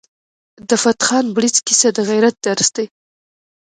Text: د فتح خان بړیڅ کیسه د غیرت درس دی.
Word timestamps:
د 0.69 0.71
فتح 0.83 1.03
خان 1.07 1.25
بړیڅ 1.35 1.55
کیسه 1.67 1.89
د 1.93 1.99
غیرت 2.09 2.35
درس 2.45 2.69
دی. 2.75 2.85